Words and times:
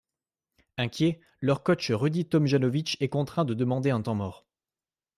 Inquiet, 0.79 1.21
leur 1.41 1.61
coach 1.61 1.91
Rudy 1.91 2.25
Tomjanovich 2.27 2.97
est 3.01 3.09
contraint 3.09 3.45
de 3.45 3.53
demander 3.53 3.91
un 3.91 4.01
temps-mort. 4.01 4.47